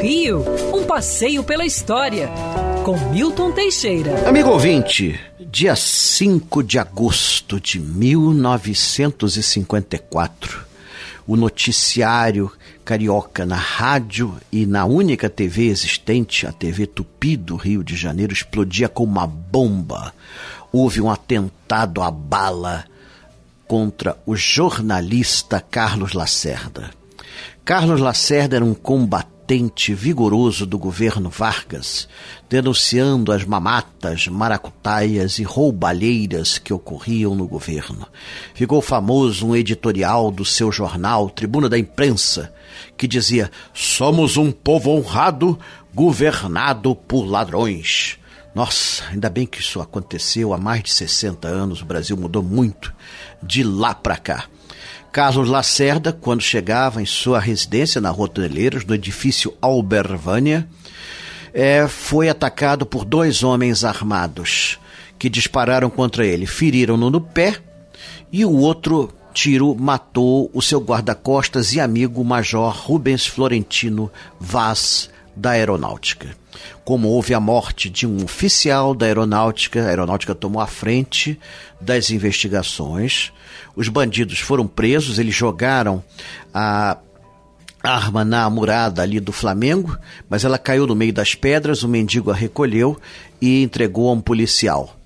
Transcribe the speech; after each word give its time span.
Rio, 0.00 0.44
um 0.74 0.84
passeio 0.84 1.42
pela 1.42 1.64
história, 1.64 2.28
com 2.84 2.96
Milton 3.10 3.50
Teixeira. 3.52 4.28
Amigo 4.28 4.50
ouvinte, 4.50 5.18
dia 5.50 5.74
5 5.74 6.62
de 6.62 6.78
agosto 6.78 7.58
de 7.60 7.80
1954, 7.80 10.64
o 11.26 11.34
noticiário 11.36 12.52
carioca 12.84 13.44
na 13.44 13.56
rádio 13.56 14.36
e 14.52 14.64
na 14.64 14.84
única 14.84 15.28
TV 15.28 15.66
existente, 15.68 16.46
a 16.46 16.52
TV 16.52 16.86
Tupi 16.86 17.36
do 17.36 17.56
Rio 17.56 17.82
de 17.82 17.96
Janeiro, 17.96 18.32
explodia 18.32 18.88
como 18.88 19.10
uma 19.10 19.26
bomba. 19.26 20.14
Houve 20.70 21.00
um 21.00 21.10
atentado 21.10 22.00
à 22.00 22.12
bala 22.12 22.84
contra 23.66 24.16
o 24.24 24.36
jornalista 24.36 25.60
Carlos 25.60 26.12
Lacerda. 26.12 26.92
Carlos 27.64 28.00
Lacerda 28.00 28.56
era 28.56 28.64
um 28.64 28.74
combatente 28.74 29.94
vigoroso 29.94 30.66
do 30.66 30.78
governo 30.78 31.30
Vargas, 31.30 32.08
denunciando 32.48 33.32
as 33.32 33.44
mamatas, 33.44 34.26
maracutaias 34.26 35.38
e 35.38 35.42
roubalheiras 35.42 36.58
que 36.58 36.72
ocorriam 36.72 37.34
no 37.34 37.46
governo. 37.46 38.06
Ficou 38.54 38.80
famoso 38.80 39.48
um 39.48 39.56
editorial 39.56 40.30
do 40.30 40.44
seu 40.44 40.70
jornal, 40.70 41.30
Tribuna 41.30 41.68
da 41.68 41.78
Imprensa, 41.78 42.52
que 42.96 43.06
dizia: 43.08 43.50
Somos 43.72 44.36
um 44.36 44.50
povo 44.50 44.90
honrado, 44.90 45.58
governado 45.94 46.94
por 46.94 47.24
ladrões. 47.24 48.18
Nossa, 48.56 49.04
ainda 49.10 49.28
bem 49.28 49.46
que 49.46 49.60
isso 49.60 49.82
aconteceu 49.82 50.54
há 50.54 50.56
mais 50.56 50.82
de 50.82 50.90
60 50.90 51.46
anos, 51.46 51.82
o 51.82 51.84
Brasil 51.84 52.16
mudou 52.16 52.42
muito 52.42 52.90
de 53.42 53.62
lá 53.62 53.94
para 53.94 54.16
cá. 54.16 54.46
Carlos 55.12 55.46
Lacerda, 55.46 56.10
quando 56.10 56.40
chegava 56.40 57.02
em 57.02 57.04
sua 57.04 57.38
residência 57.38 58.00
na 58.00 58.08
Rua 58.08 58.30
Toneleiros, 58.30 58.82
no 58.86 58.94
edifício 58.94 59.54
Albervânia, 59.60 60.66
é, 61.52 61.86
foi 61.86 62.30
atacado 62.30 62.86
por 62.86 63.04
dois 63.04 63.42
homens 63.42 63.84
armados 63.84 64.78
que 65.18 65.28
dispararam 65.28 65.90
contra 65.90 66.24
ele. 66.24 66.46
Feriram-no 66.46 67.10
no 67.10 67.20
pé 67.20 67.58
e 68.32 68.42
o 68.42 68.56
outro 68.56 69.12
tiro 69.34 69.76
matou 69.78 70.50
o 70.54 70.62
seu 70.62 70.80
guarda-costas 70.80 71.74
e 71.74 71.80
amigo 71.80 72.24
Major 72.24 72.74
Rubens 72.74 73.26
Florentino 73.26 74.10
Vaz 74.40 75.10
da 75.36 75.50
Aeronáutica. 75.50 76.34
Como 76.84 77.08
houve 77.08 77.34
a 77.34 77.40
morte 77.40 77.90
de 77.90 78.06
um 78.06 78.24
oficial 78.24 78.94
da 78.94 79.06
Aeronáutica, 79.06 79.82
a 79.82 79.88
Aeronáutica 79.88 80.34
tomou 80.34 80.62
a 80.62 80.66
frente 80.66 81.38
das 81.80 82.10
investigações. 82.10 83.32
Os 83.76 83.88
bandidos 83.88 84.40
foram 84.40 84.66
presos, 84.66 85.18
eles 85.18 85.34
jogaram 85.34 86.02
a 86.54 86.96
arma 87.82 88.24
na 88.24 88.48
murada 88.48 89.02
ali 89.02 89.20
do 89.20 89.32
Flamengo, 89.32 89.96
mas 90.28 90.44
ela 90.44 90.58
caiu 90.58 90.86
no 90.86 90.94
meio 90.94 91.12
das 91.12 91.34
pedras, 91.34 91.82
o 91.82 91.88
mendigo 91.88 92.30
a 92.30 92.34
recolheu 92.34 92.98
e 93.40 93.62
entregou 93.62 94.08
a 94.08 94.12
um 94.12 94.20
policial. 94.20 94.96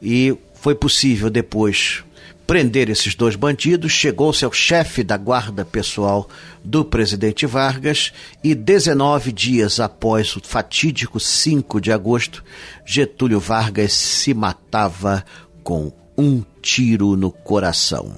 E 0.00 0.36
foi 0.54 0.74
possível 0.74 1.30
depois 1.30 2.04
prender 2.52 2.90
esses 2.90 3.14
dois 3.14 3.34
bandidos, 3.34 3.92
chegou-se 3.92 4.44
ao 4.44 4.52
chefe 4.52 5.02
da 5.02 5.16
guarda 5.16 5.64
pessoal 5.64 6.28
do 6.62 6.84
presidente 6.84 7.46
Vargas 7.46 8.12
e 8.44 8.54
19 8.54 9.32
dias 9.32 9.80
após 9.80 10.36
o 10.36 10.40
fatídico 10.44 11.18
5 11.18 11.80
de 11.80 11.90
agosto, 11.90 12.44
Getúlio 12.84 13.40
Vargas 13.40 13.94
se 13.94 14.34
matava 14.34 15.24
com 15.62 15.90
um 16.14 16.44
tiro 16.60 17.16
no 17.16 17.30
coração. 17.30 18.14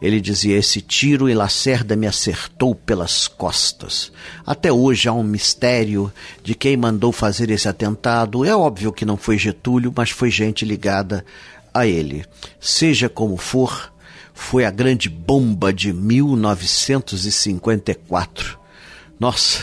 Ele 0.00 0.20
dizia: 0.20 0.56
Esse 0.56 0.80
tiro 0.80 1.28
em 1.28 1.34
Lacerda 1.34 1.96
me 1.96 2.06
acertou 2.06 2.74
pelas 2.74 3.28
costas. 3.28 4.12
Até 4.46 4.70
hoje 4.72 5.08
há 5.08 5.12
um 5.12 5.22
mistério 5.22 6.12
de 6.42 6.54
quem 6.54 6.76
mandou 6.76 7.12
fazer 7.12 7.50
esse 7.50 7.68
atentado. 7.68 8.44
É 8.44 8.54
óbvio 8.54 8.92
que 8.92 9.04
não 9.04 9.16
foi 9.16 9.38
Getúlio, 9.38 9.92
mas 9.94 10.10
foi 10.10 10.30
gente 10.30 10.64
ligada 10.64 11.24
a 11.76 11.86
ele. 11.86 12.24
Seja 12.58 13.08
como 13.08 13.36
for, 13.36 13.92
foi 14.32 14.64
a 14.64 14.70
grande 14.70 15.08
bomba 15.08 15.72
de 15.72 15.92
1954. 15.92 18.58
Nossa, 19.18 19.62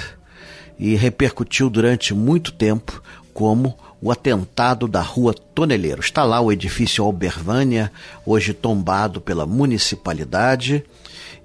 e 0.77 0.95
repercutiu 0.95 1.69
durante 1.69 2.13
muito 2.13 2.51
tempo 2.51 3.01
como 3.33 3.77
o 4.01 4.11
atentado 4.11 4.87
da 4.87 5.01
rua 5.01 5.33
Toneleiro. 5.33 6.01
Está 6.01 6.23
lá 6.23 6.41
o 6.41 6.51
edifício 6.51 7.03
Albervânia, 7.03 7.91
hoje 8.25 8.53
tombado 8.53 9.21
pela 9.21 9.45
municipalidade, 9.45 10.83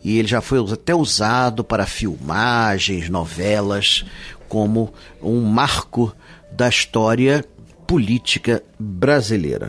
e 0.03 0.19
ele 0.19 0.27
já 0.27 0.41
foi 0.41 0.59
até 0.73 0.95
usado 0.95 1.63
para 1.63 1.87
filmagens, 1.87 3.09
novelas, 3.09 4.05
como 4.49 4.93
um 5.23 5.43
marco 5.43 6.13
da 6.51 6.69
história 6.69 7.45
política 7.87 8.63
brasileira. 8.79 9.69